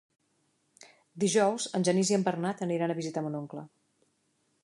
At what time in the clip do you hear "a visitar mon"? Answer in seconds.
2.93-3.39